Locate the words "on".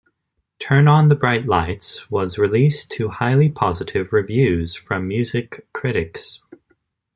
0.87-1.09